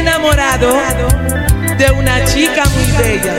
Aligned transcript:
enamorado 0.00 0.72
de 1.76 1.90
una 1.90 2.24
chica 2.24 2.64
muy 2.74 2.90
bella. 2.92 3.34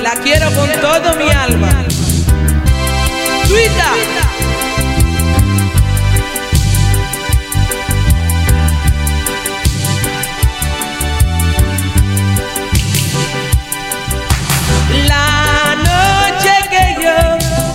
La 0.00 0.12
quiero 0.22 0.50
con 0.52 0.70
todo 0.80 1.16
mi 1.16 1.30
alma. 1.30 1.84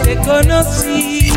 Te 0.03 0.15
conocí. 0.17 1.31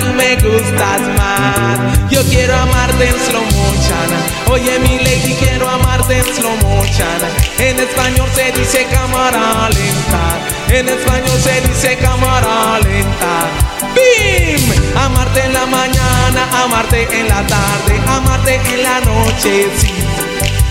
Tú 0.00 0.12
me 0.14 0.36
gustas 0.36 1.00
más. 1.16 2.10
Yo 2.10 2.22
quiero 2.24 2.56
amarte 2.56 3.08
en 3.08 3.18
slow 3.26 3.42
motion. 3.42 4.08
Oye, 4.50 4.78
mi 4.80 4.98
lady, 4.98 5.34
quiero 5.34 5.68
amarte 5.68 6.18
en 6.18 6.24
slow 6.24 6.56
motion. 6.62 7.20
En 7.58 7.78
español 7.78 8.28
se 8.34 8.52
dice 8.52 8.86
cámara 8.90 9.68
lenta. 9.68 10.76
En 10.76 10.88
español 10.88 11.38
se 11.40 11.60
dice 11.68 11.96
cámara 11.98 12.80
lenta. 12.80 13.48
¡Bim! 13.94 14.96
Amarte 14.96 15.44
en 15.44 15.52
la 15.52 15.66
mañana, 15.66 16.48
amarte 16.64 17.08
en 17.18 17.28
la 17.28 17.46
tarde, 17.46 18.00
amarte 18.06 18.60
en 18.74 18.82
la 18.82 19.00
noche, 19.00 19.68
sí. 19.76 19.92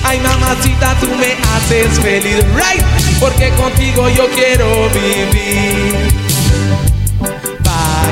Ay, 0.04 0.20
mamacita, 0.20 0.96
tú 1.00 1.08
me 1.16 1.38
haces 1.56 2.00
feliz, 2.00 2.44
right? 2.56 2.84
Porque 3.20 3.50
contigo 3.52 4.10
yo 4.10 4.28
quiero 4.30 4.90
vivir. 4.90 6.29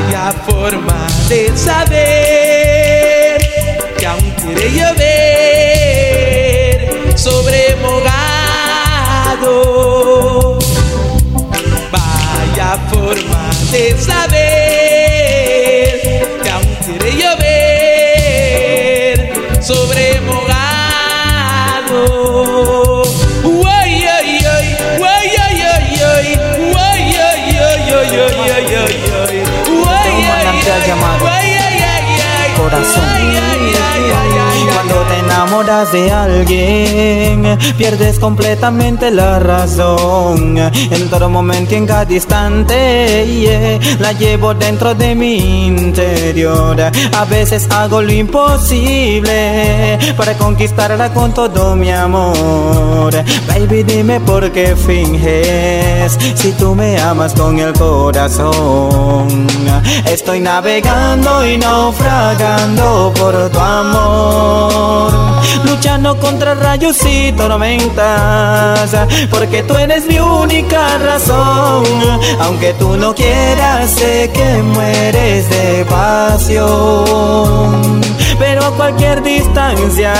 Vaya 0.07 0.31
forma 0.47 1.05
de 1.27 1.51
saber 1.57 3.37
que 3.99 4.05
aún 4.05 4.31
quiere 4.41 4.71
llover 4.71 6.07
sobre 7.17 7.75
mojado. 7.81 9.57
Vaya 11.91 12.77
forma 12.89 13.49
de 13.69 13.97
saber 13.97 14.46
coração. 32.77 33.56
Enamoras 35.47 35.91
de 35.93 36.11
alguien, 36.11 37.57
pierdes 37.77 38.19
completamente 38.19 39.09
la 39.11 39.39
razón. 39.39 40.57
En 40.57 41.09
todo 41.09 41.29
momento 41.29 41.73
y 41.73 41.77
en 41.77 41.85
cada 41.85 42.11
instante, 42.11 43.79
la 43.99 44.11
llevo 44.11 44.53
dentro 44.53 44.93
de 44.93 45.15
mi 45.15 45.67
interior. 45.67 46.81
A 46.81 47.25
veces 47.25 47.67
hago 47.71 48.01
lo 48.01 48.11
imposible 48.11 49.97
para 50.17 50.37
conquistarla 50.37 51.13
con 51.13 51.33
todo 51.33 51.75
mi 51.75 51.91
amor. 51.91 53.13
Baby, 53.47 53.83
dime 53.83 54.19
por 54.19 54.51
qué 54.51 54.75
finges 54.75 56.17
si 56.35 56.51
tú 56.53 56.75
me 56.75 56.99
amas 56.99 57.33
con 57.33 57.57
el 57.59 57.71
corazón. 57.73 59.47
Estoy 60.05 60.41
navegando 60.41 61.47
y 61.47 61.57
naufragando 61.57 63.13
por 63.15 63.49
tu 63.49 63.59
amor. 63.59 65.37
Luchando 65.65 66.17
contra 66.19 66.53
rayos 66.55 66.97
y 67.05 67.31
tormentas, 67.33 68.95
porque 69.29 69.63
tú 69.63 69.75
eres 69.75 70.05
mi 70.05 70.19
única 70.19 70.97
razón. 70.97 71.85
Aunque 72.41 72.73
tú 72.73 72.97
no 72.97 73.13
quieras, 73.15 73.89
sé 73.91 74.29
que 74.33 74.61
mueres 74.63 75.49
de 75.49 75.85
pasión. 75.85 76.67
Pero 78.39 78.65
a 78.65 78.71
cualquier 78.71 79.23
distancia, 79.23 80.13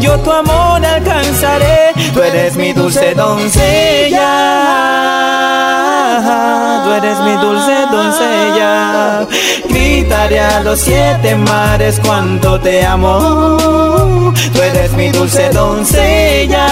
yo 0.00 0.18
tu 0.20 0.30
amor 0.30 0.84
alcanzaré. 0.84 1.92
Tú 2.12 2.22
eres 2.22 2.56
mi 2.56 2.72
dulce 2.72 3.14
doncella. 3.14 4.26
Tú 6.86 6.92
eres 6.92 7.18
mi 7.20 7.32
dulce 7.32 7.74
doncella. 7.90 9.26
Gritaré 9.68 10.40
a 10.40 10.60
los 10.60 10.78
siete 10.80 11.34
mares 11.34 12.00
cuánto 12.04 12.60
te 12.60 12.84
amo. 12.86 13.56
Tú 14.54 14.62
eres 14.62 14.92
mi 14.92 15.10
dulce 15.10 15.50
doncella. 15.50 16.66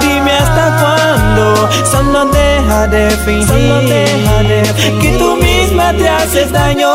Dime 0.00 0.32
hasta 0.32 0.64
cuándo, 0.80 0.99
solo. 1.84 2.20
Deja 2.32 2.86
de 2.88 3.10
fingir. 3.10 5.00
Que 5.00 5.16
tú 5.18 5.36
misma 5.36 5.92
te 5.92 6.08
haces 6.08 6.52
daño. 6.52 6.88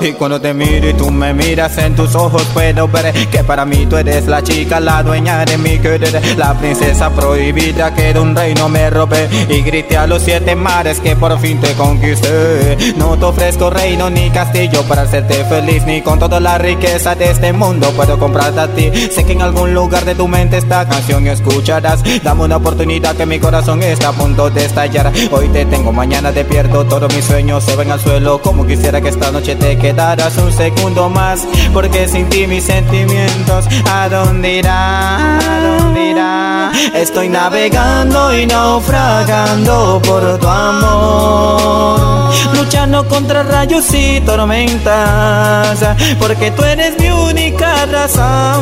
Y 0.00 0.12
cuando 0.12 0.40
te 0.40 0.52
miro 0.52 0.88
y 0.88 0.94
tú 0.94 1.10
me 1.10 1.32
miras 1.32 1.78
en 1.78 1.94
tus 1.94 2.14
ojos 2.14 2.42
puedo 2.52 2.88
ver 2.88 3.12
que 3.28 3.44
para 3.44 3.64
mí 3.64 3.86
tú 3.86 3.96
eres 3.96 4.26
la 4.26 4.42
chica, 4.42 4.80
la 4.80 5.02
dueña 5.02 5.44
de 5.44 5.56
mi 5.58 5.78
querer. 5.78 6.36
La 6.36 6.54
princesa 6.54 7.10
prohibida 7.10 7.94
que 7.94 8.12
de 8.12 8.18
un 8.18 8.34
reino 8.34 8.68
me 8.68 8.90
robé. 8.90 9.28
Y 9.48 9.62
grité 9.62 9.96
a 9.96 10.06
los 10.06 10.22
siete 10.22 10.56
mares 10.56 11.00
que 11.00 11.14
por 11.14 11.38
fin 11.38 11.60
te 11.60 11.74
conquisté. 11.74 12.76
No 12.96 13.16
te 13.16 13.24
ofrezco 13.24 13.70
reino 13.70 14.10
ni 14.10 14.30
castillo 14.30 14.82
para 14.84 15.02
hacerte 15.02 15.44
feliz 15.44 15.84
Ni 15.84 16.02
con 16.02 16.18
toda 16.18 16.40
la 16.40 16.58
riqueza 16.58 17.14
de 17.14 17.30
este 17.30 17.52
mundo 17.52 17.90
puedo 17.92 18.18
comprarte 18.18 18.60
a 18.60 18.68
ti. 18.68 18.90
Sé 19.10 19.24
que 19.24 19.32
en 19.32 19.42
algún 19.42 19.74
lugar 19.74 20.04
de 20.04 20.14
tu 20.14 20.26
mente 20.26 20.56
esta 20.56 20.88
canción 20.88 21.26
escucharás. 21.26 22.02
Dame 22.22 22.44
una 22.44 22.56
oportunidad 22.56 23.14
que 23.14 23.26
mi 23.26 23.38
corazón 23.44 23.82
está 23.82 24.08
a 24.08 24.12
punto 24.12 24.48
de 24.48 24.64
estallar. 24.64 25.12
Hoy 25.30 25.48
te 25.50 25.66
tengo, 25.66 25.92
mañana 25.92 26.32
te 26.32 26.46
pierdo, 26.46 26.86
todos 26.86 27.14
mis 27.14 27.26
sueños 27.26 27.62
se 27.62 27.76
ven 27.76 27.90
al 27.90 28.00
suelo. 28.00 28.40
Como 28.40 28.66
quisiera 28.66 29.02
que 29.02 29.10
esta 29.10 29.30
noche 29.30 29.54
te 29.54 29.76
quede 29.76 29.92
darás 29.92 30.38
un 30.38 30.50
segundo 30.50 31.10
más. 31.10 31.46
Porque 31.74 32.08
sin 32.08 32.26
ti 32.30 32.46
mis 32.46 32.64
sentimientos 32.64 33.66
¿A 33.92 34.08
dónde 34.08 34.60
irán? 34.60 35.42
¿A 35.42 35.78
dónde 35.78 36.10
irán? 36.10 36.72
Estoy 36.94 37.28
navegando 37.28 38.34
y 38.34 38.46
naufragando 38.46 40.00
por 40.02 40.38
tu 40.38 40.48
amor. 40.48 42.32
Luchando 42.54 43.06
contra 43.08 43.42
rayos 43.42 43.92
y 43.92 44.22
tormentas. 44.22 45.84
Porque 46.18 46.50
tú 46.50 46.64
eres 46.64 46.98
mi 46.98 47.10
única 47.10 47.84
razón 47.84 48.53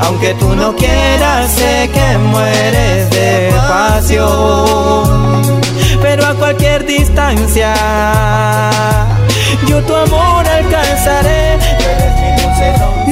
Aunque 0.00 0.34
tú 0.34 0.54
no 0.54 0.74
quieras 0.76 1.50
sé 1.50 1.90
que 1.92 2.18
mueres 2.18 3.10
de 3.10 3.50
pasión 3.68 5.60
Pero 6.02 6.26
a 6.26 6.34
cualquier 6.34 6.84
distancia 6.86 7.74
yo 9.66 9.82
tu 9.82 9.94
amor 9.94 10.46
alcanzaré. 10.46 11.54
En 13.04 13.05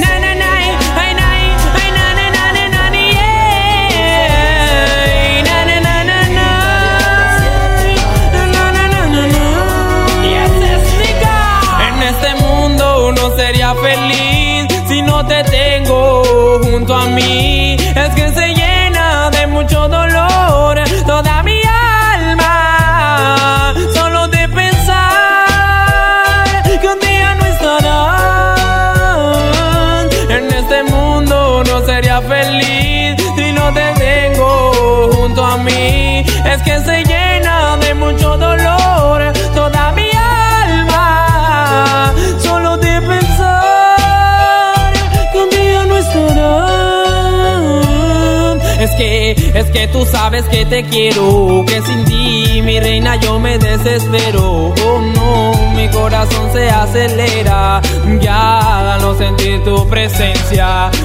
es 49.65 49.71
que 49.71 49.87
tú 49.87 50.05
sabes 50.05 50.45
que 50.45 50.65
te 50.65 50.83
quiero, 50.83 51.63
que 51.67 51.81
sin 51.81 52.05
ti, 52.05 52.61
mi 52.61 52.79
reina, 52.79 53.15
yo 53.17 53.39
me 53.39 53.57
desespero. 53.57 54.73
Oh 54.85 55.01
no, 55.15 55.71
mi 55.75 55.87
corazón 55.89 56.51
se 56.53 56.69
acelera. 56.69 57.81
Ya 58.21 58.97
no 59.01 59.15
sentir 59.17 59.63
tu 59.63 59.84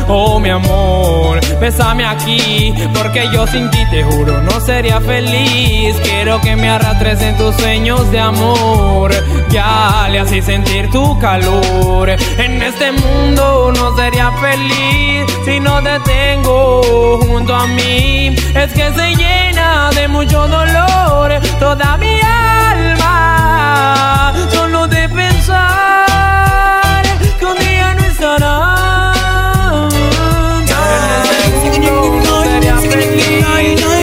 Oh 0.08 0.40
mi 0.40 0.50
amor, 0.50 1.38
bésame 1.60 2.04
aquí, 2.04 2.74
porque 2.92 3.28
yo 3.32 3.46
sin 3.46 3.70
ti 3.70 3.78
te 3.88 4.02
juro 4.02 4.42
no 4.42 4.60
sería 4.60 5.00
feliz. 5.00 5.94
Quiero 6.02 6.40
que 6.40 6.56
me 6.56 6.68
arrastres 6.68 7.22
en 7.22 7.36
tus 7.36 7.54
sueños 7.54 8.10
de 8.10 8.18
amor. 8.18 9.12
Ya 9.50 10.08
le 10.10 10.18
así 10.18 10.42
sentir 10.42 10.90
tu 10.90 11.16
calor. 11.20 12.10
En 12.10 12.60
este 12.60 12.90
mundo 12.90 13.72
no 13.76 13.96
sería 13.96 14.32
feliz 14.32 15.24
si 15.44 15.60
no 15.60 15.80
te 15.82 16.00
tengo 16.00 17.20
junto 17.28 17.54
a 17.54 17.68
mí. 17.68 18.34
Es 18.54 18.72
que 18.72 18.92
se 18.92 19.14
llena 19.14 19.90
de 19.94 20.08
mucho 20.08 20.48
dolor 20.48 21.40
toda 21.60 21.96
mi 21.96 22.20
alma. 22.20 24.32
Solo 24.50 24.88
de 24.88 25.08
pensar 25.08 25.79
día 28.20 28.28
no 28.28 28.36
estará. 28.36 29.12
En 31.46 31.54
este 31.54 31.80
mundo 31.80 32.20
no 32.30 32.44
sería 32.44 32.76
feliz. 32.76 33.44
Es 33.60 33.99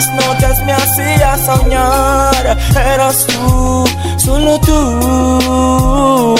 mis 0.00 0.08
noches 0.14 0.62
me 0.64 0.72
hacía 0.72 1.36
soñar. 1.44 2.58
Eras 2.94 3.26
tú, 3.26 3.84
solo 4.18 4.58
tú. 4.60 6.39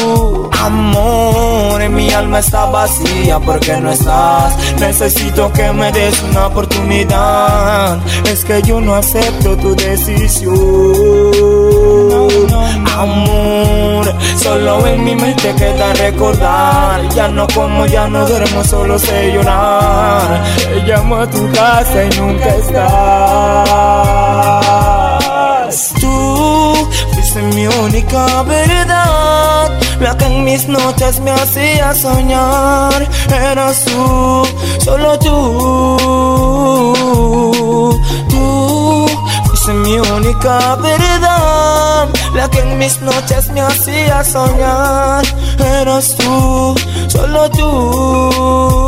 Amor, 0.63 1.81
en 1.81 1.95
mi 1.95 2.11
alma 2.11 2.41
está 2.41 2.67
vacía 2.67 3.39
porque 3.39 3.79
no 3.81 3.91
estás. 3.91 4.55
Necesito 4.79 5.51
que 5.53 5.73
me 5.73 5.91
des 5.91 6.23
una 6.23 6.49
oportunidad. 6.49 7.99
Es 8.27 8.45
que 8.45 8.61
yo 8.63 8.79
no 8.79 8.95
acepto 8.95 9.57
tu 9.57 9.75
decisión. 9.75 10.55
Amor, 12.99 14.15
solo 14.37 14.87
en 14.87 15.03
mi 15.03 15.17
mente 15.17 15.55
queda 15.55 15.95
recordar. 15.95 17.09
Ya 17.15 17.29
no 17.29 17.47
como, 17.55 17.87
ya 17.87 18.07
no 18.09 18.27
duermo, 18.27 18.63
solo 18.63 18.99
sé 18.99 19.33
llorar. 19.33 20.45
Llamo 20.87 21.17
a 21.17 21.27
tu 21.31 21.51
casa 21.53 22.05
y 22.05 22.11
nunca 22.21 22.55
estás. 22.57 22.81
Tú 25.99 26.75
fuiste 27.15 27.41
mi 27.55 27.67
única 27.67 28.43
verdad. 28.43 29.20
La 30.01 30.17
que 30.17 30.25
en 30.25 30.45
mis 30.45 30.67
noches 30.67 31.21
me 31.21 31.31
hacía 31.31 31.95
soñar. 31.95 33.07
Eras 33.31 33.85
tú, 33.85 34.47
solo 34.85 35.19
tú. 35.19 35.97
Tú 38.31 39.07
fuiste 39.47 39.73
mi 39.75 39.99
única 39.99 40.77
verdad. 40.77 42.09
La 42.35 42.49
que 42.49 42.61
en 42.61 42.79
mis 42.79 43.01
noches 43.03 43.51
me 43.51 43.61
hacía 43.61 44.25
soñar. 44.25 45.23
Eras 45.59 46.17
tú, 46.17 46.75
solo 47.09 47.51
tú. 47.51 48.81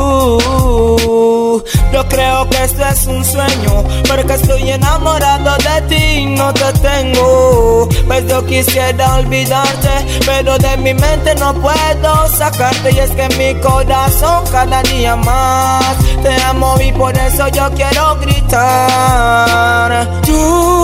Yo 1.93 2.09
creo 2.09 2.49
que 2.49 2.65
esto 2.65 2.83
es 2.85 3.07
un 3.07 3.25
sueño, 3.25 3.85
porque 4.09 4.35
estoy 4.35 4.71
enamorado 4.71 5.57
de 5.59 5.83
ti, 5.89 6.27
no 6.27 6.53
te 6.55 6.73
tengo. 6.81 7.89
Pues 8.07 8.27
yo 8.29 8.45
quisiera 8.47 9.17
olvidarte, 9.17 9.91
pero 10.25 10.59
de 10.59 10.77
mi 10.79 10.95
mente 10.95 11.35
no 11.37 11.55
puedo 11.55 12.29
sacarte. 12.37 12.93
Y 12.93 12.99
es 12.99 13.11
que 13.11 13.29
mi 13.37 13.61
corazón 13.61 14.45
cada 14.51 14.83
día 14.83 15.17
más 15.17 15.97
te 16.23 16.43
amo 16.45 16.77
y 16.81 16.93
por 16.93 17.17
eso 17.17 17.49
yo 17.49 17.71
quiero 17.75 18.17
gritar. 18.21 20.09
Tú 20.23 20.83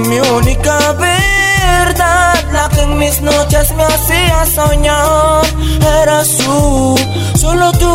mi 0.00 0.20
mis 3.08 3.22
noches 3.22 3.74
me 3.74 3.84
hacía 3.84 4.44
soñar. 4.54 5.42
Eras 6.02 6.28
tú, 6.36 6.94
solo 7.40 7.72
tú. 7.72 7.94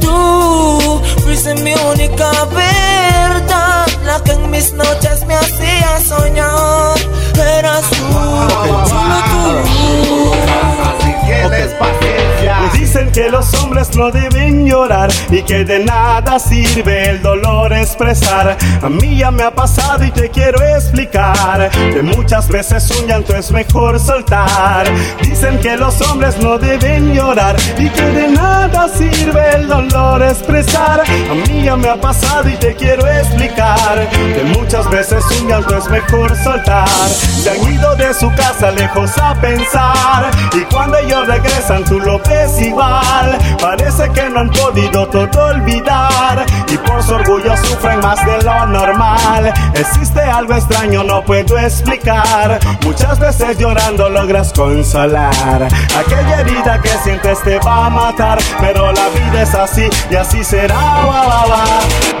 Tú 0.00 1.00
fuiste 1.24 1.54
mi 1.64 1.72
única 1.72 2.30
verdad, 2.52 3.86
la 4.04 4.20
que 4.24 4.32
en 4.32 4.50
mis 4.50 4.72
noches 4.72 5.24
me 5.26 5.34
hacía 5.36 6.00
soñar. 6.06 6.98
Eras 7.58 7.84
tú, 7.88 8.12
solo 8.90 9.16
tú. 9.24 9.27
Dicen 12.78 13.10
que 13.10 13.28
los 13.28 13.52
hombres 13.54 13.96
no 13.96 14.12
deben 14.12 14.64
llorar 14.64 15.10
y 15.30 15.42
que 15.42 15.64
de 15.64 15.80
nada 15.80 16.38
sirve 16.38 17.10
el 17.10 17.20
dolor 17.20 17.72
expresar. 17.72 18.56
A 18.80 18.88
mí 18.88 19.18
ya 19.18 19.32
me 19.32 19.42
ha 19.42 19.50
pasado 19.50 20.04
y 20.04 20.12
te 20.12 20.30
quiero 20.30 20.62
explicar 20.62 21.70
que 21.70 22.02
muchas 22.02 22.46
veces 22.46 22.88
un 22.92 23.08
llanto 23.08 23.34
es 23.34 23.50
mejor 23.50 23.98
soltar. 23.98 24.86
Dicen 25.20 25.58
que 25.58 25.76
los 25.76 26.00
hombres 26.02 26.38
no 26.38 26.56
deben 26.56 27.12
llorar 27.12 27.56
y 27.78 27.90
que 27.90 28.02
de 28.02 28.28
nada 28.28 28.88
sirve 28.88 29.56
el 29.56 29.66
dolor 29.66 30.22
expresar. 30.22 31.02
A 31.30 31.34
mí 31.34 31.64
ya 31.64 31.76
me 31.76 31.88
ha 31.88 32.00
pasado 32.00 32.48
y 32.48 32.56
te 32.56 32.76
quiero 32.76 33.04
explicar 33.08 34.08
que 34.10 34.44
muchas 34.56 34.88
veces 34.88 35.24
un 35.40 35.48
llanto 35.48 35.76
es 35.76 35.90
mejor 35.90 36.36
soltar. 36.44 36.88
Se 36.88 37.50
han 37.50 37.72
ido 37.72 37.96
de 37.96 38.14
su 38.14 38.32
casa 38.34 38.70
lejos 38.70 39.18
a 39.18 39.34
pensar 39.40 40.30
y 40.52 40.60
cuando 40.72 40.96
ellos 40.98 41.26
regresan 41.26 41.82
tú 41.84 41.98
lo 41.98 42.20
ves 42.20 42.67
Parece 43.60 44.10
que 44.12 44.28
no 44.28 44.40
han 44.40 44.50
podido 44.50 45.06
todo 45.08 45.46
olvidar 45.46 46.44
y 46.68 46.76
por 46.78 47.02
su 47.02 47.14
orgullo 47.14 47.56
sufren 47.56 48.00
más 48.00 48.24
de 48.24 48.42
lo 48.42 48.66
normal. 48.66 49.52
Existe 49.74 50.20
algo 50.20 50.54
extraño, 50.54 51.02
no 51.02 51.22
puedo 51.22 51.58
explicar. 51.58 52.58
Muchas 52.84 53.18
veces 53.18 53.58
llorando 53.58 54.08
logras 54.08 54.52
consolar. 54.52 55.68
Aquella 55.98 56.40
herida 56.40 56.80
que 56.80 56.90
sientes 57.02 57.42
te 57.42 57.58
va 57.60 57.86
a 57.86 57.90
matar, 57.90 58.38
pero 58.60 58.92
la 58.92 59.08
vida 59.08 59.42
es 59.42 59.54
así 59.54 59.88
y 60.10 60.16
así 60.16 60.44
será. 60.44 60.78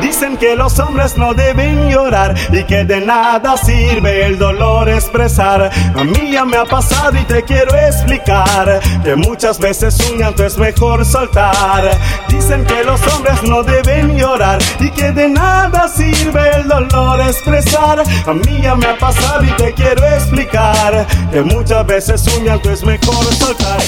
Dicen 0.00 0.36
que 0.36 0.54
los 0.54 0.78
hombres 0.78 1.16
no 1.16 1.34
deben 1.34 1.88
llorar 1.88 2.34
y 2.52 2.64
que 2.64 2.84
de 2.84 3.00
nada 3.00 3.56
sirve 3.56 4.26
el 4.26 4.38
dolor 4.38 4.88
expresar. 4.88 5.70
A 5.96 6.04
mí 6.04 6.32
ya 6.32 6.44
me 6.44 6.56
ha 6.56 6.64
pasado 6.64 7.18
y 7.18 7.24
te 7.24 7.42
quiero 7.42 7.74
explicar 7.74 8.80
que 9.02 9.16
muchas 9.16 9.58
veces 9.58 9.98
un 10.10 10.18
llanto 10.18 10.44
es 10.44 10.56
mejor 10.56 11.04
soltar. 11.04 11.90
Dicen 12.28 12.64
que 12.64 12.84
los 12.84 13.00
hombres 13.12 13.42
no 13.42 13.62
deben 13.62 14.16
llorar 14.16 14.58
y 14.80 14.90
que 14.90 15.10
de 15.12 15.28
nada 15.28 15.88
sirve 15.88 16.50
el 16.56 16.68
dolor 16.68 17.20
expresar. 17.20 18.02
A 18.26 18.32
mí 18.32 18.60
ya 18.62 18.74
me 18.74 18.86
ha 18.86 18.98
pasado 18.98 19.44
y 19.44 19.50
te 19.52 19.72
quiero 19.72 20.04
explicar 20.06 21.06
que 21.32 21.42
muchas 21.42 21.86
veces 21.86 22.26
un 22.36 22.44
llanto 22.44 22.70
es 22.70 22.84
mejor 22.84 23.24
soltar. 23.34 23.80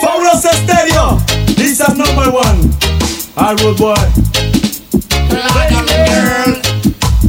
Fauros 0.00 0.44
Estéreo, 0.44 1.18
Lisa's 1.56 1.96
number 1.96 2.28
one. 2.28 2.70
Hardwood 3.36 3.78
boy. 3.78 4.63
Girl, 5.34 6.60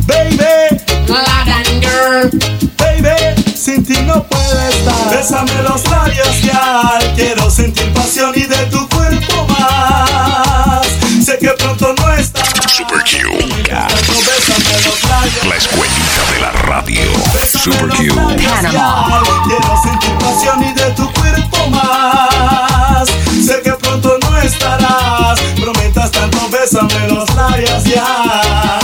Baby, 0.05 0.77
Latin 1.07 1.81
girl. 1.81 2.29
baby, 2.77 3.55
sin 3.55 3.83
ti 3.83 3.97
no 4.03 4.23
puedo 4.23 4.59
estar. 4.69 5.09
Bésame 5.11 5.61
los 5.63 5.83
labios 5.89 6.41
ya, 6.43 6.99
quiero 7.15 7.49
sentir 7.49 7.91
pasión 7.93 8.31
y 8.35 8.43
de 8.43 8.57
tu 8.67 8.87
cuerpo 8.89 9.47
más. 9.47 10.85
Sé 11.25 11.37
que 11.39 11.49
pronto 11.57 11.93
no 11.97 12.13
estarás. 12.13 12.53
Super 12.71 12.99
Q. 13.03 13.31
Bésame 13.31 14.73
los 14.85 15.03
labios. 15.09 15.45
La 15.47 15.55
escuelita 15.55 16.21
de 16.33 16.39
la 16.41 16.51
radio. 16.51 17.01
Bésame 17.33 17.63
Super 17.63 17.89
Q. 17.89 18.15
ya, 18.37 18.59
Quiero 19.47 19.81
sentir 19.83 20.13
pasión 20.19 20.63
y 20.63 20.73
de 20.73 20.91
tu 20.91 21.11
cuerpo 21.13 21.24
labios 27.95 28.74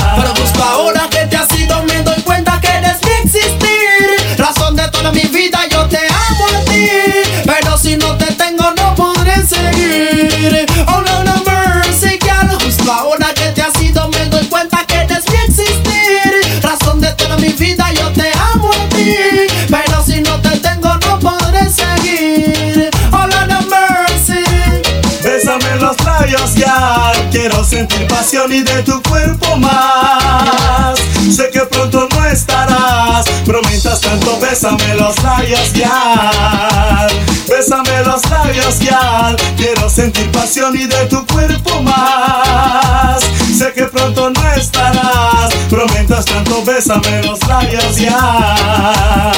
y 28.50 28.64
de 28.64 28.82
tu 28.82 29.00
cuerpo 29.04 29.56
más. 29.58 31.00
Sé 31.36 31.50
que 31.52 31.60
pronto 31.62 32.08
no 32.12 32.26
estarás, 32.26 33.26
prometas 33.46 34.02
tanto, 34.02 34.40
bésame 34.40 34.96
los 34.96 35.22
labios 35.22 35.74
ya. 35.74 37.08
Bésame 37.48 38.04
los 38.04 38.28
labios 38.30 38.80
ya, 38.80 39.36
quiero 39.58 39.90
sentir 39.90 40.32
pasión 40.32 40.76
y 40.76 40.86
de 40.86 41.06
tu 41.06 41.26
cuerpo 41.28 41.82
más. 41.84 43.22
Sé 43.56 43.72
que 43.74 43.84
pronto 43.84 44.32
no 44.32 44.54
estarás, 44.54 45.54
prometas 45.70 46.26
tanto, 46.26 46.64
bésame 46.64 47.22
los 47.24 47.40
labios 47.48 47.96
ya. 47.98 49.32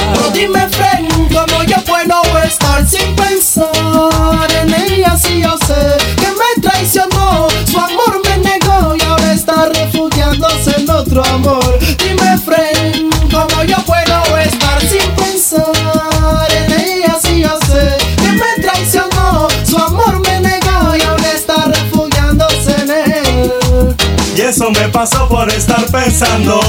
Me 24.74 24.88
pasó 24.88 25.28
por 25.28 25.50
estar 25.52 25.84
pensando. 25.86 26.60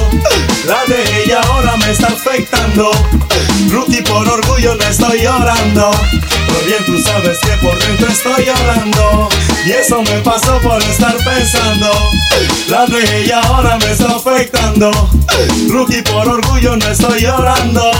La 0.65 0.83
de 0.85 1.23
ella 1.23 1.41
ahora 1.47 1.75
me 1.77 1.91
está 1.91 2.07
afectando. 2.07 2.91
Rookie 3.69 4.01
por 4.01 4.27
orgullo 4.27 4.75
no 4.75 4.83
estoy 4.85 5.21
llorando. 5.21 5.91
Pero 6.11 6.59
bien 6.65 6.85
tú 6.85 6.99
sabes 7.01 7.37
que 7.39 7.51
por 7.65 7.77
dentro 7.79 8.07
estoy 8.07 8.45
llorando. 8.45 9.29
Y 9.65 9.71
eso 9.71 10.01
me 10.01 10.19
pasó 10.21 10.59
por 10.59 10.81
estar 10.83 11.15
pensando. 11.17 11.91
La 12.69 12.85
de 12.85 13.23
ella 13.23 13.41
ahora 13.41 13.77
me 13.77 13.91
está 13.91 14.15
afectando. 14.15 14.91
Rookie 15.69 16.01
por 16.01 16.27
orgullo 16.27 16.75
no 16.75 16.87
estoy 16.87 17.21
llorando. 17.21 17.91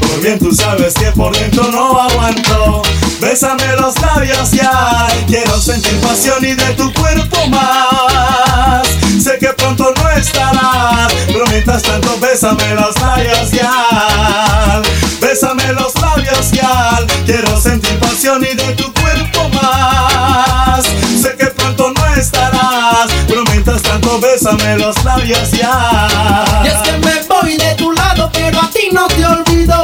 Por 0.00 0.20
bien 0.20 0.38
tú 0.38 0.54
sabes 0.54 0.94
que 0.94 1.10
por 1.12 1.36
dentro 1.36 1.70
no 1.70 2.00
aguanto. 2.00 2.82
Bésame 3.20 3.66
los 3.80 4.00
labios 4.00 4.50
ya. 4.52 5.06
Quiero 5.26 5.60
sentir 5.60 5.98
pasión 6.00 6.44
y 6.44 6.54
de 6.54 6.74
tu 6.74 6.92
cuerpo 6.94 7.46
más. 7.48 8.88
Sé 9.28 9.38
que 9.38 9.48
pronto 9.48 9.92
no 9.94 10.10
estarás. 10.12 11.12
Prometas 11.30 11.82
tanto, 11.82 12.18
bésame 12.18 12.74
los 12.74 12.98
labios 12.98 13.50
ya. 13.50 14.80
Bésame 15.20 15.70
los 15.74 15.94
labios 16.00 16.50
ya. 16.50 16.96
Quiero 17.26 17.60
sentir 17.60 17.98
pasión 17.98 18.42
y 18.42 18.56
de 18.56 18.72
tu 18.72 18.90
cuerpo 18.94 19.50
más. 19.50 20.82
Sé 21.20 21.36
que 21.36 21.44
pronto 21.48 21.92
no 21.94 22.06
estarás. 22.14 23.12
Prometas 23.26 23.82
tanto, 23.82 24.18
bésame 24.18 24.78
los 24.78 25.04
labios 25.04 25.50
ya. 25.50 26.08
Y 26.64 26.68
es 26.68 26.78
que 26.78 26.92
me 26.92 27.22
voy 27.28 27.58
de 27.58 27.74
tu 27.74 27.92
lado, 27.92 28.30
pero 28.32 28.58
a 28.62 28.70
ti 28.70 28.88
no 28.90 29.08
te 29.08 29.26
olvido. 29.26 29.77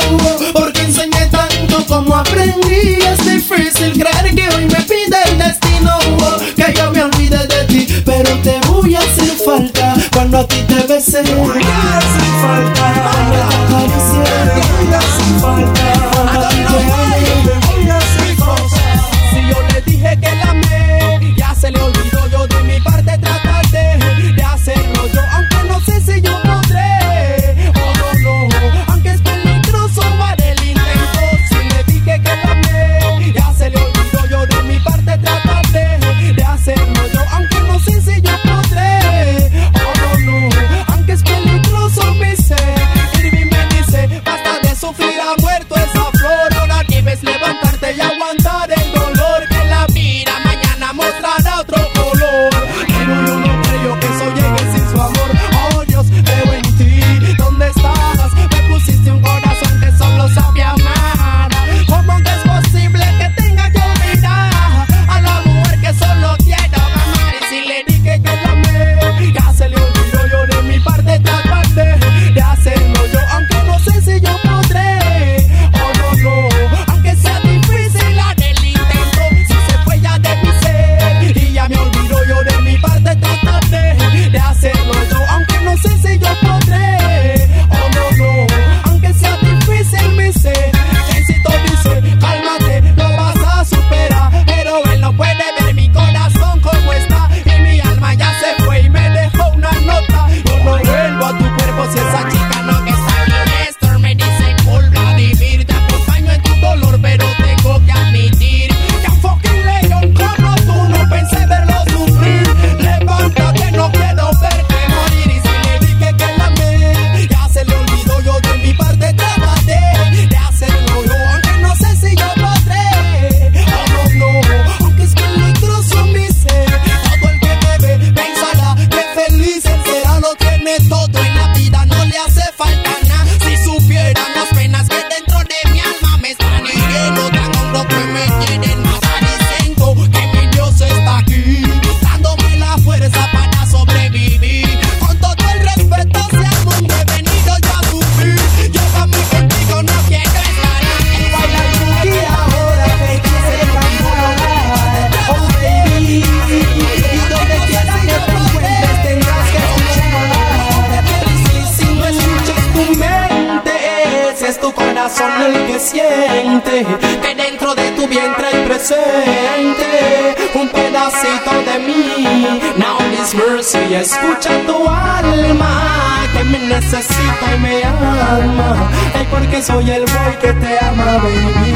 Escucha 173.94 174.50
tu 174.66 174.88
alma 174.88 176.26
que 176.32 176.44
me 176.44 176.58
necesita 176.58 177.54
y 177.54 177.60
me 177.60 177.84
ama. 177.84 178.90
Es 179.14 179.26
porque 179.28 179.62
soy 179.62 179.90
el 179.90 180.04
boy 180.04 180.34
que 180.40 180.52
te 180.52 180.78
ama, 180.84 181.18
baby. 181.22 181.74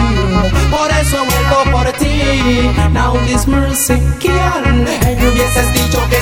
Por 0.70 0.90
eso 0.90 1.18
vuelvo 1.24 1.70
por 1.70 1.92
ti. 1.92 2.70
Now 2.92 3.16
this 3.26 3.46
mercy, 3.46 4.00
¿quién? 4.20 4.84
me 4.84 5.28
hubieses 5.28 5.72
dicho 5.72 5.98
que 6.10 6.16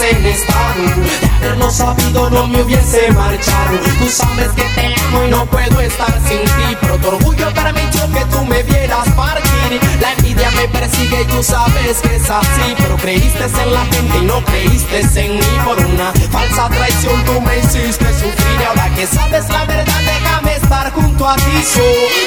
en 0.00 0.26
estado 0.26 0.74
de 1.20 1.46
haberlo 1.46 1.70
sabido 1.70 2.30
no 2.30 2.46
me 2.46 2.62
hubiese 2.62 3.10
marchado. 3.12 3.78
Tú 3.98 4.08
sabes 4.08 4.48
que 4.56 4.62
te 4.62 4.94
amo 4.94 5.24
y 5.26 5.30
no 5.30 5.46
puedo 5.46 5.80
estar 5.80 6.12
sin 6.26 6.40
ti, 6.40 6.76
pero 6.80 6.96
tu 6.98 7.08
orgullo 7.08 7.52
permitió 7.52 8.10
que 8.12 8.24
tú 8.26 8.44
me 8.44 8.62
vieras 8.62 9.08
partir. 9.10 9.80
La 10.00 10.12
envidia 10.12 10.50
me 10.52 10.68
persigue 10.68 11.22
y 11.22 11.24
tú 11.26 11.42
sabes 11.42 12.00
que 12.00 12.16
es 12.16 12.30
así, 12.30 12.74
pero 12.78 12.96
creíste 12.96 13.44
en 13.44 13.74
la 13.74 13.84
gente 13.86 14.18
y 14.18 14.22
no 14.22 14.42
creíste 14.44 15.00
en 15.20 15.34
mí 15.34 15.58
por 15.64 15.78
una 15.78 16.12
falsa 16.30 16.68
traición. 16.70 17.24
Tú 17.24 17.40
me 17.40 17.58
hiciste 17.58 18.06
sufrir 18.14 18.60
y 18.60 18.64
ahora 18.64 18.88
que 18.94 19.06
sabes 19.06 19.48
la 19.50 19.64
verdad 19.66 20.00
déjame 20.04 20.56
estar 20.56 20.92
junto 20.92 21.28
a 21.28 21.36
ti. 21.36 21.42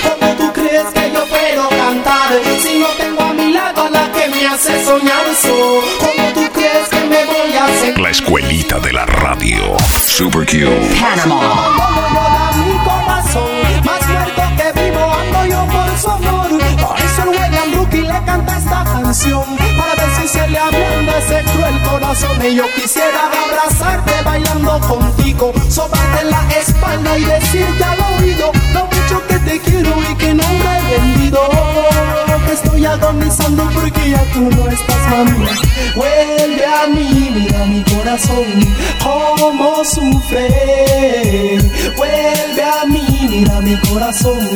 ¿Cómo 0.03 0.33
tú 0.35 0.53
crees 0.53 0.85
que 0.93 1.11
yo 1.11 1.25
puedo 1.25 1.69
cantar 1.69 2.29
si 2.61 2.79
no 2.79 2.87
tengo 2.97 3.21
a 3.21 3.33
mi 3.33 3.53
lado 3.53 3.85
a 3.85 3.89
la 3.89 4.11
que 4.11 4.27
me 4.29 4.47
hace 4.47 4.85
soñar? 4.85 5.25
So, 5.41 5.81
¿Cómo 5.99 6.29
tú 6.33 6.51
crees 6.53 6.87
que 6.89 6.99
me 7.05 7.25
voy? 7.25 7.54
La 7.95 8.09
escuelita 8.09 8.79
de 8.81 8.91
la 8.91 9.05
radio. 9.05 9.77
Super 10.05 10.45
Q. 10.45 10.67
Y 22.47 22.55
yo 22.55 22.63
quisiera 22.75 23.29
abrazarte 23.43 24.13
bailando 24.23 24.79
contigo, 24.81 25.51
sobarte 25.67 26.23
la 26.25 26.47
espalda 26.51 27.17
y 27.17 27.25
decirte 27.25 27.83
al 27.83 27.99
oído 28.19 28.51
lo 28.73 28.85
mucho 28.85 29.27
que 29.27 29.39
te 29.39 29.59
quiero 29.59 29.95
y 30.09 30.15
que 30.15 30.33
no 30.33 30.43
me 30.47 30.77
he 30.77 30.97
vendido. 30.99 31.41
Que 32.45 32.53
estoy 32.53 32.85
agonizando 32.85 33.67
porque 33.73 34.11
ya 34.11 34.23
tú 34.31 34.41
no 34.41 34.69
estás, 34.69 35.09
mami. 35.09 35.45
Vuelve 35.95 36.65
a 36.65 36.87
mí, 36.87 37.31
mira 37.33 37.65
mi 37.65 37.83
corazón, 37.83 38.45
cómo 39.03 39.83
sufre. 39.83 41.57
Vuelve 41.97 42.63
a 42.63 42.85
mí, 42.85 43.27
mira 43.27 43.59
mi 43.61 43.75
corazón, 43.89 44.47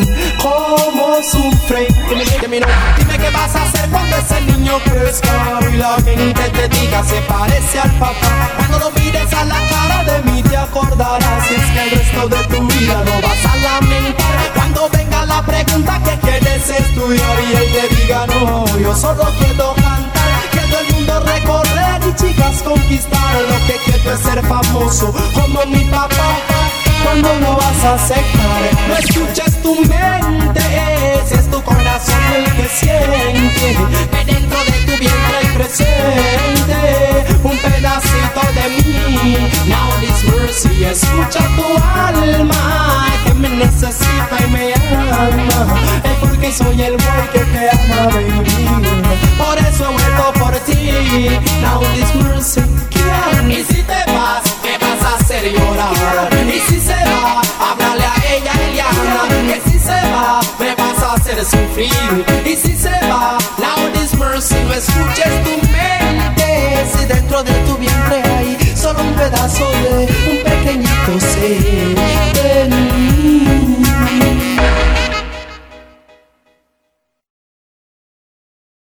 cómo 0.42 1.18
sufre. 1.24 1.88
Dime, 2.08 2.24
dime, 2.40 2.60
no, 2.60 2.68
dime 3.00 3.18
qué 3.18 3.30
vas 3.32 3.56
a 3.56 3.64
hacer 3.64 3.90
cuando 3.90 4.16
ese 4.16 4.42
niño 4.42 4.78
crezca 4.86 5.39
y 5.72 5.78
la 5.78 5.96
gente 6.02 6.50
te 6.50 6.70
diga 6.70 7.04
se 7.04 7.22
parece 7.22 7.80
al 7.80 7.92
papá. 8.00 8.50
Cuando 8.58 8.80
lo 8.80 8.92
mires 8.92 9.34
a 9.34 9.44
la 9.46 9.60
cara 9.68 10.04
de 10.04 10.32
mí 10.32 10.44
te 10.44 10.58
acordarás 10.58 11.52
y 11.52 11.56
es 11.56 11.66
que 11.72 11.84
el 11.84 11.92
resto 11.92 12.28
de 12.30 12.44
tu 12.46 12.68
vida 12.68 13.04
no 13.06 13.22
vas 13.28 13.46
a 13.46 13.56
lamentar. 13.58 14.52
Cuando 14.56 14.90
venga 14.90 15.26
la 15.26 15.42
pregunta 15.44 16.02
que 16.04 16.18
quieres 16.20 16.70
estudiar 16.70 17.38
y 17.50 17.56
él 17.56 17.72
te 17.74 17.96
diga 17.96 18.26
no, 18.28 18.66
yo 18.78 18.96
solo 18.96 19.28
quiero 19.40 19.74
cantar, 19.76 20.32
quiero 20.52 20.80
el 20.80 20.94
mundo 20.94 21.20
recorrer 21.22 22.02
y 22.10 22.14
chicas 22.16 22.62
conquistar. 22.64 23.36
Lo 23.50 23.68
que 23.68 23.80
quiero 23.86 24.14
es 24.14 24.20
ser 24.20 24.46
famoso 24.46 25.14
como 25.34 25.66
mi 25.66 25.84
papá. 25.86 26.38
Cuando 27.04 27.34
lo 27.36 27.56
vas 27.56 27.84
a 27.86 27.94
aceptar, 27.96 28.62
no 28.88 28.98
escuches 28.98 29.62
tu 29.62 29.76
mente, 29.82 30.62
ese 31.24 31.36
es 31.36 31.50
tu 31.50 31.62
corazón 31.64 32.16
el 32.36 32.44
que 32.56 32.70
siente 32.70 33.78
que 34.12 34.26
dentro 34.26 34.64
de 34.66 34.79
hay 35.08 35.48
presente 35.56 37.26
un 37.44 37.58
pedacito 37.58 38.42
de 38.56 38.70
mí. 38.70 39.38
Now 39.68 39.90
this 40.00 40.24
mercy, 40.26 40.84
escucha 40.84 41.40
tu 41.56 41.66
alma 41.98 43.08
que 43.26 43.34
me 43.34 43.50
necesita 43.50 44.38
y 44.46 44.52
me 44.52 44.74
ama. 44.74 45.82
Es 46.04 46.18
porque 46.20 46.52
soy 46.52 46.82
el 46.82 46.94
boy 46.94 47.28
que 47.34 47.40
te 47.40 47.70
ama, 47.70 48.08
baby. 48.08 49.10
Por 49.38 49.58
eso 49.58 49.90
he 49.90 49.94
vuelto 49.94 50.34
por 50.40 50.56
ti. 50.60 51.30
Now 51.62 51.82
this 51.94 52.16
mercy. 52.16 52.62
Y 53.50 53.64
si 53.64 53.82
te 53.82 54.12
vas, 54.12 54.44
¿qué 54.62 54.78
vas 54.78 55.04
a 55.04 55.16
hacer 55.16 55.52
llorar? 55.52 56.30
Y 56.46 56.60
si 56.60 56.80
se 56.80 56.94
va, 56.94 57.42
háblale 57.60 58.06
a 58.06 58.16
ella, 58.34 58.52
Eliana. 58.68 59.28
Que 59.48 59.72
si 59.72 59.80
se 59.80 60.00
va, 60.12 60.40
me 60.60 60.76
vas 60.76 61.04
a 61.04 61.14
hacer 61.14 61.44
sufrir. 61.44 62.26
Y 62.46 62.56
si 62.56 62.70
si 64.42 64.56
no 64.56 64.74
escuchas 64.74 65.44
tu 65.44 65.52
mente, 65.68 66.86
si 66.96 67.06
dentro 67.06 67.44
de 67.44 67.52
tu 67.66 67.76
vientre 67.78 68.24
hay 68.24 68.58
solo 68.74 69.02
un 69.02 69.14
pedazo 69.14 69.70
de 69.70 70.08
un 70.32 70.44
pequeñito 70.44 71.20
ser. 71.20 73.09